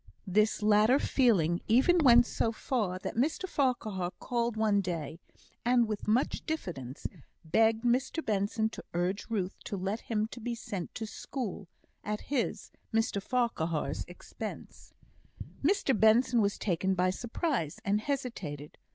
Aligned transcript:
This 0.25 0.63
latter 0.63 0.97
feeling 0.97 1.61
even 1.67 1.99
went 1.99 2.25
so 2.25 2.51
far 2.51 2.97
that 2.97 3.13
Mr 3.15 3.47
Farquhar 3.47 4.09
called 4.19 4.57
one 4.57 4.81
day, 4.81 5.19
and 5.63 5.87
with 5.87 6.07
much 6.07 6.43
diffidence 6.47 7.05
begged 7.45 7.83
Mr 7.83 8.25
Benson 8.25 8.67
to 8.69 8.83
urge 8.95 9.27
Ruth 9.29 9.55
to 9.65 9.77
let 9.77 9.99
him 9.99 10.27
be 10.41 10.55
sent 10.55 10.95
to 10.95 11.05
school 11.05 11.67
at 12.03 12.21
his 12.33 12.71
(Mr 12.91 13.21
Farquhar's) 13.21 14.03
expense. 14.07 14.91
Mr 15.63 15.95
Benson 15.95 16.41
was 16.41 16.57
taken 16.57 16.95
by 16.95 17.11
surprise, 17.11 17.79
and 17.85 18.01
hesitated. 18.01 18.79